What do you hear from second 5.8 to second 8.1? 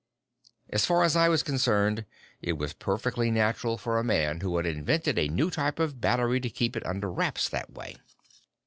battery to keep it under wraps that way.